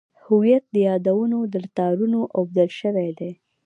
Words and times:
هویت 0.25 0.63
د 0.73 0.75
یادونو 0.89 1.39
له 1.61 1.67
تارونو 1.77 2.19
اوبدل 2.37 2.69
شوی 2.79 3.09
دی. 3.19 3.31